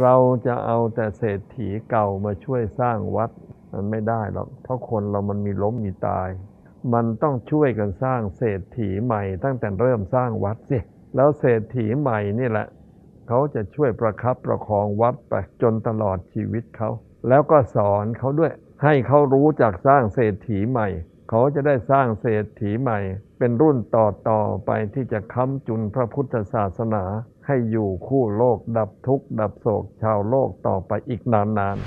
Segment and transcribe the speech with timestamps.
[0.00, 0.14] เรา
[0.46, 3.30] จะเอาแต่เศรษฐีเก่ามาช่วยสร้างวัด
[3.72, 6.28] มันไม่ได้หรอกเพราะคนเรามันมีล้มมีตาย
[6.94, 10.78] มันต้องช่วยกันสร้างเศรษฐีใหม่ตั้งแต่เริ่มสร้างวัดสิ
[11.16, 12.66] แล้วเศรษฐีใหม่นี่แหละ
[13.28, 16.90] เขาจะช่วยประคับประคองวัดไปจนตลอดชีวิตเขา
[17.28, 18.52] แล้วก็สอนเขาด้วย
[18.82, 20.88] ให้เขารู้จักสร้างเศรษฐีใหม่
[21.34, 22.98] เขาจะได้สร้างเศรษฐีใหม่
[23.38, 27.04] เป็นรุ่นต่อต่อไปที่จะค้ำจุนพระพุทธศาสนา
[27.46, 31.86] ให้อยู่คู่โลกดับทุกข์ ดับโศกชาวโลกต่อไปอีกนานๆ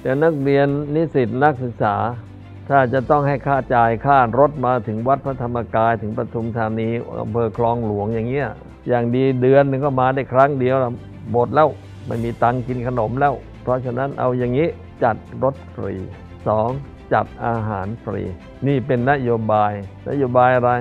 [0.00, 1.94] แต่นักเรียนนิสิตนักศึกษา
[2.68, 6.88] ถ้าจะต้องให้ค่าจ่ายค่ารถมาถึงวัดพระธรรมกายถึงปทุมธานี
[7.22, 8.48] อำเภอคลองหลวงอย่างเงี้ย
[8.88, 10.76] อย่างดีเดือนหนึ่งก็มาได้ครั้งเดียว
[11.34, 11.70] หมดแล้ว
[12.06, 14.68] ไม่มีตังกินขนมแล้ว เพราะฉะนั้นเอาอย่างนี้
[15.02, 15.94] จัดรถฟรี
[16.46, 16.70] สอง
[17.12, 18.22] จัดอาหารฟรี
[18.66, 19.72] นี่เป็นนโยบาย
[20.08, 20.72] นโยบายอะไร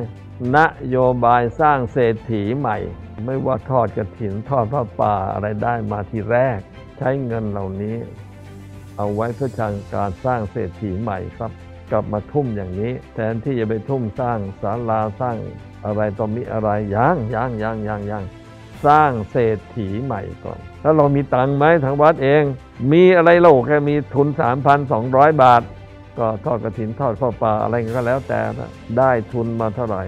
[0.57, 2.77] นโยบายสร้างเศรษฐีใหม่
[3.25, 6.59] ไม่ว่าทอดกระถินทอดพระป่าอะไรได้มาทีแรก
[6.97, 7.97] ใช้เงินเหล่านี้
[8.97, 11.51] เอาไว้เพื่อการสร้างเศรษฐีใหม่ครับ
[11.91, 15.35] กลับมาทุ่มอย่างนี้ แทนที่จะไปทุ่มสร้างศาลาสร้าง
[15.85, 18.23] อะไรต่อมีอะไรยังยังยังยังยัง
[18.87, 22.43] สร้างเศรษฐีใหม่ก่อน ถ้าเรามีตังค์ไหมทางวัดเอง
[22.91, 24.27] มีอะไรโลกแค่มีทุน
[24.85, 25.61] 3,200 บาท
[26.17, 30.03] ก็ทอดกระถินทอดข้าวปลาอะไรก็แล้วแต่นะได้ทุนมาเท่าไหร่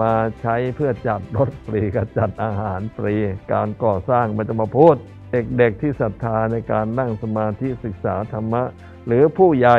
[0.00, 3.14] มาใช้เพื่อจัดรถฟรีกับจัดอาหารฟรี
[3.52, 4.94] การก่อสร้างม่ต้องมาพูด
[5.32, 8.62] เด็กๆที่ศรัทธาในการนั่งสมาธิศึกษาธรรมะ
[9.06, 9.78] หรือผู้ใหญ่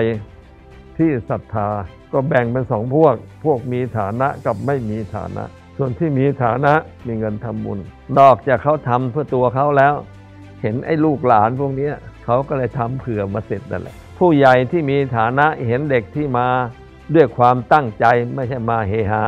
[0.97, 1.69] ที่ศรัทธา
[2.13, 5.43] ก็แบ่งเป็นสองพวก พวกมีฐานะกับไม่มีฐานะ
[5.77, 6.73] ส่วนที่มีฐานะ
[7.07, 7.79] มีเงินทำบุญ
[8.19, 9.93] นอกจากเขาทำเพื่อตัวเขาแล้ว
[10.61, 11.89] เห็นไอ้ลูกหลานพวกนี้
[12.25, 16.47] เขาก็เลยทำเผื่อมาเสร็จนั่นแหละ ผู้ใหญ่ที่มีฐานะเห็นเด็กที่มา
[17.15, 19.23] ด้วยความตั้งใจไม่ใช่มาเฮฮา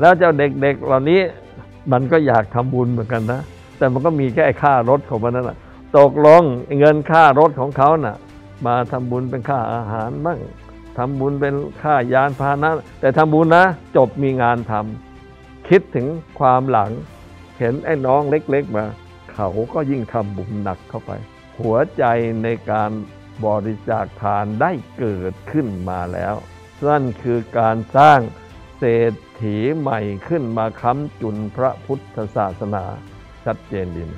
[0.00, 1.20] แล้วเจ้าเด็กๆเหล่านี้
[1.92, 3.40] มันก็อยากทำบุญเหมือนกันนะ
[3.78, 5.58] แต่มันก็มีแค่ค่ารถของมันนั่นแหละ
[5.98, 6.42] ตกลง
[6.78, 8.16] เงินค่ารถของเขาน่ะ
[8.66, 10.38] มาทำบุญเป็นค่าอาหารบ้าง
[10.96, 12.70] ทำบุญเป็นค่ายานพาหนะ
[13.00, 13.64] แต่ทำบุญนะ
[13.96, 15.07] จบมีงานทำ
[15.68, 16.06] คิดถึง
[16.38, 16.90] ความหลัง
[17.58, 18.84] เห็นไอ้น้องเล็กๆมา
[19.32, 21.10] เขาก็ยิ่งทำบุญหนักเข้าไป
[21.60, 22.04] หัวใจ
[22.42, 22.90] ในการ
[23.44, 26.34] บริจาคทานได้เกิดขึ้นมาแล้ว
[26.88, 28.20] นั่นคือการสร้าง
[28.78, 29.12] เศรษ
[29.42, 32.84] ฐีใหม่ขึ้นมาค้ำจุนพระพุทธศาสนา
[33.44, 34.12] ชัดเจนดีไหม